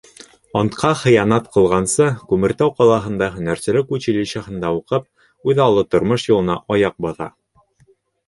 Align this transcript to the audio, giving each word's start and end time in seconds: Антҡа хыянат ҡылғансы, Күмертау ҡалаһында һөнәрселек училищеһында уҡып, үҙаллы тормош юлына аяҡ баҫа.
Антҡа 0.59 0.89
хыянат 1.01 1.49
ҡылғансы, 1.57 2.05
Күмертау 2.31 2.71
ҡалаһында 2.79 3.27
һөнәрселек 3.35 3.93
училищеһында 3.99 4.73
уҡып, 4.79 5.05
үҙаллы 5.53 5.83
тормош 5.95 6.27
юлына 6.33 6.59
аяҡ 6.77 6.97
баҫа. 7.07 7.29